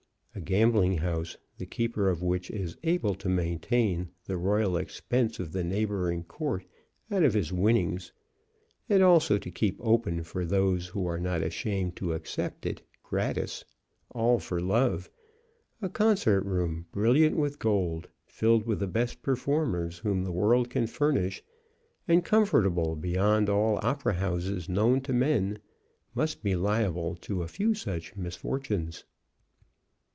A 0.33 0.39
gambling 0.39 0.99
house, 0.99 1.35
the 1.57 1.65
keeper 1.65 2.07
of 2.09 2.23
which 2.23 2.49
is 2.49 2.77
able 2.83 3.15
to 3.15 3.27
maintain 3.27 4.11
the 4.23 4.37
royal 4.37 4.77
expense 4.77 5.41
of 5.41 5.51
the 5.51 5.61
neighboring 5.61 6.23
court 6.23 6.63
out 7.11 7.23
of 7.23 7.33
his 7.33 7.51
winnings 7.51 8.13
and 8.87 9.03
also 9.03 9.37
to 9.37 9.51
keep 9.51 9.75
open 9.81 10.23
for 10.23 10.45
those 10.45 10.87
who 10.87 11.05
are 11.05 11.19
not 11.19 11.41
ashamed 11.43 11.97
to 11.97 12.13
accept 12.13 12.65
it, 12.65 12.81
gratis, 13.03 13.65
all 14.11 14.39
for 14.39 14.61
love, 14.61 15.09
a 15.81 15.89
concert 15.89 16.45
room 16.45 16.85
brilliant 16.93 17.35
with 17.35 17.59
gold, 17.59 18.07
filled 18.25 18.65
with 18.65 18.79
the 18.79 18.87
best 18.87 19.21
performers 19.21 19.97
whom 19.99 20.23
the 20.23 20.31
world 20.31 20.69
can 20.69 20.87
furnish, 20.87 21.43
and 22.07 22.23
comfortable 22.23 22.95
beyond 22.95 23.49
all 23.49 23.81
opera 23.83 24.13
houses 24.13 24.69
known 24.69 25.01
to 25.01 25.11
men 25.11 25.59
must 26.15 26.41
be 26.41 26.55
liable 26.55 27.17
to 27.17 27.43
a 27.43 27.49
few 27.49 27.73
such 27.73 28.15
misfortunes. 28.15 29.03